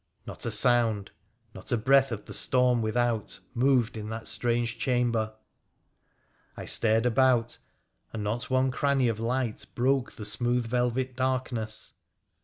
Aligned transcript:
Not 0.25 0.47
a 0.47 0.49
sound, 0.49 1.11
not 1.53 1.71
a 1.71 1.77
breath 1.77 2.11
of 2.11 2.25
the 2.25 2.33
storm 2.33 2.81
without 2.81 3.17
PIIRA 3.19 3.19
THE 3.19 3.37
PIICENIC1AN 3.37 3.59
235 3.61 3.65
moved 3.67 3.97
in 3.97 4.09
that 4.09 4.27
strange 4.27 4.79
chamber. 4.79 5.35
I 6.57 6.65
stared 6.65 7.05
about, 7.05 7.59
and 8.11 8.23
not 8.23 8.49
one 8.49 8.71
cranny 8.71 9.09
of 9.09 9.19
light 9.19 9.63
broke 9.75 10.13
the 10.13 10.25
smooth 10.25 10.65
velvet 10.65 11.15
darkness. 11.15 11.93